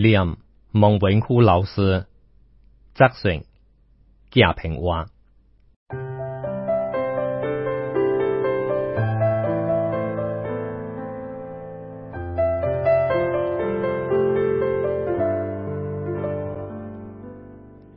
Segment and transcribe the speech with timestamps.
[0.00, 0.36] 念
[0.70, 2.06] 蒙文虎老师
[2.94, 3.42] 责成
[4.30, 5.06] 贾平话。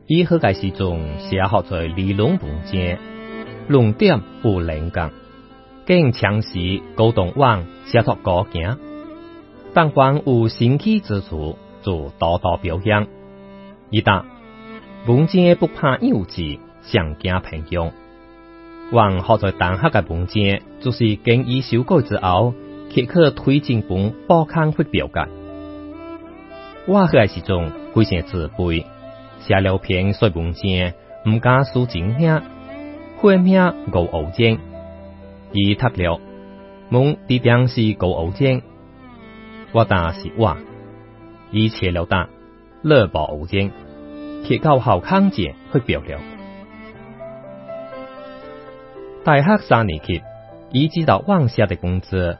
[0.07, 2.97] 伊好个时阵写好在理论文件，
[3.67, 5.11] 论点有灵感，
[5.85, 8.79] 更强势沟通往写作高行。
[9.75, 13.07] 但凡有新奇之处，做多多表扬。
[13.89, 14.25] 一答
[15.07, 17.91] 文章不怕幼稚，上惊平庸。
[18.91, 22.53] 往好在当下嘅文件，就是经伊修改之后，
[22.89, 25.27] 即刻推进本报刊发表嘅。
[26.87, 28.85] 我个时阵非常自卑。
[29.39, 30.63] 写了篇说文章，
[31.25, 32.41] 毋敢输真名，
[33.17, 34.59] 会名高傲精。
[35.51, 36.19] 伊读了，
[36.91, 38.61] 问地点是高傲精，
[39.71, 40.57] 我答是我。
[41.51, 42.29] 伊切了答，
[42.81, 43.71] 乐宝傲精，
[44.45, 46.19] 去到校康节发表了。
[49.23, 50.21] 大学三年级，
[50.71, 52.37] 已知道往下的工资，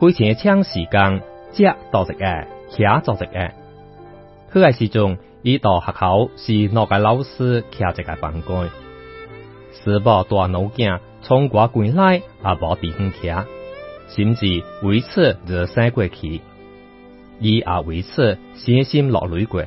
[0.00, 1.22] 非常抢时间，
[1.52, 3.50] 接到一个，写做一个。
[4.52, 5.18] 去个时阵。
[5.40, 8.68] 伊到学校是哪个老师徛一个办公？
[9.72, 12.22] 是无大脑镜从外过来，也
[12.60, 13.44] 无地方徛，
[14.08, 16.40] 甚至为此热生过去，
[17.40, 19.64] 伊也为此伤心落泪过。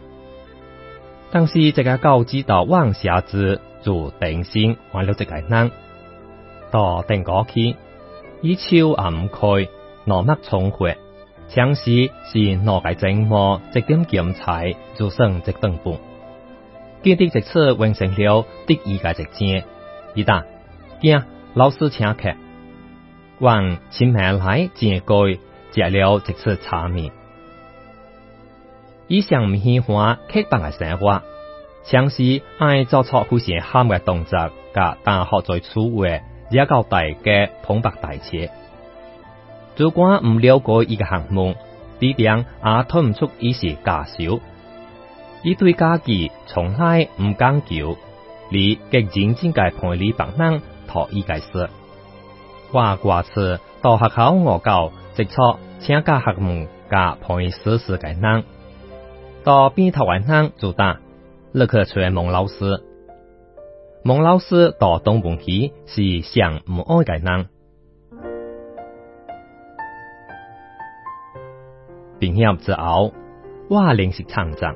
[1.32, 5.72] 但是这个高知道往下子就定心换了这个人，
[6.72, 7.76] 到定过去，
[8.42, 9.70] 伊手也唔开，
[10.06, 10.98] 脑膜充血。
[11.48, 14.64] 强势是哪个正模一点检查
[14.96, 16.00] 就算一顿饭，
[17.04, 19.66] 见的这次完成了第二个直件，
[20.16, 20.46] 一打，
[21.02, 21.22] 惊
[21.54, 22.36] 老师请客，
[23.40, 25.40] 往请埋来正改
[25.74, 27.12] 食了这次茶面。
[29.12, 31.22] 以上唔喜欢刻板嘅生活，
[31.84, 38.48] 强势爱做错好些喊嘅动作，甲大学在处位也较大嘅捧白大车。
[39.76, 41.56] 主管唔了解一个项目，
[42.00, 44.40] 地点也推唔出伊是假小。
[45.44, 47.98] 伊对家己从来唔讲究，
[48.50, 51.70] 你极认真嘅陪你别人托伊解释。
[52.72, 58.46] 话挂次到学校我教，直错请假项目加陪实施嘅人，
[59.44, 61.00] 到边头晚上就打
[61.52, 62.84] 立刻找蒙老师。
[64.04, 67.48] 蒙老师到东门去是上唔爱嘅人。
[72.20, 73.14] 并业之后，
[73.68, 74.76] 我联系厂长，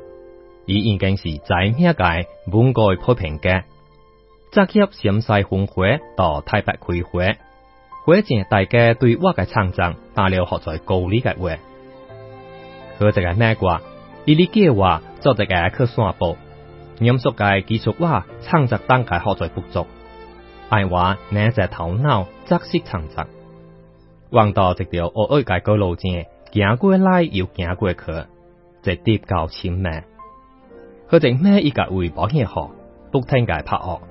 [0.65, 3.63] 伊已经是在咩界本该批评嘅。
[4.51, 7.35] 昨日陕西分会到台北开会，
[8.03, 11.59] 会前大家对我嘅厂长打了学在高理嘅话，
[12.99, 13.79] 佢这个咩话？
[14.25, 16.35] 伊理解话做一个去散步，
[16.99, 19.85] 严肃嘅技术话创作当界学在不足，
[20.69, 23.27] 爱话硬只头脑则识厂长，
[24.31, 26.25] 望到一条恶恶嘅高路线。
[26.51, 28.01] 行过来又行过去，
[28.81, 30.05] 直跌到前面。
[31.09, 32.71] 佢哋咩一个为保险号，
[33.11, 34.01] 不停嘅拍恶。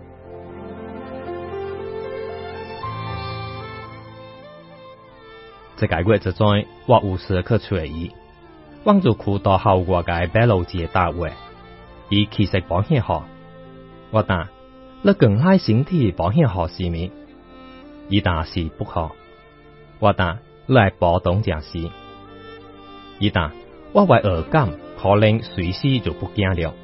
[5.76, 8.12] 在解决之中，我有时去注意，
[8.84, 11.32] 望住裤到后外嘅白路子大位，
[12.10, 13.24] 以其实保险号。
[14.10, 14.48] 我答，
[15.02, 17.10] 你更爱身体保险号是咪？
[18.10, 19.10] 伊答是不可。
[20.00, 21.90] 我答，来保动正是。
[23.18, 23.52] 一旦
[23.92, 24.68] 我为耳感，
[25.00, 26.74] 可能随时就不惊了。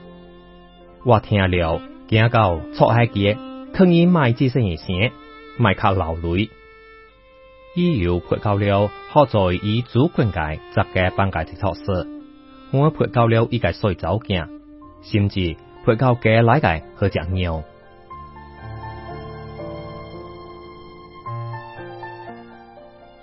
[1.04, 3.36] 我听了惊到错海结，
[3.74, 4.86] 肯以买这声一声，
[5.58, 6.48] 买卡流泪。
[7.74, 12.06] 伊又配到了好在以主管界十个班界的措施，
[12.72, 14.46] 我配到了一个睡早镜，
[15.02, 17.62] 甚至配到家来个和只鸟。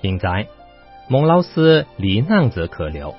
[0.01, 0.47] 现在。
[1.09, 3.15] 孟老师离难者可留，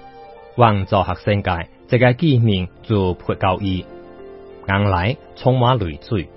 [0.58, 3.86] 望做学生界这个见面就不交易，
[4.68, 6.28] 硬来充满累赘。